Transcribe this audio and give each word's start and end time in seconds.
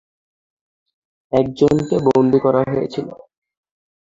একজনকে 1.31 1.95
বন্দী 2.07 2.39
করা 2.45 2.61
হয়েছিল। 2.69 3.07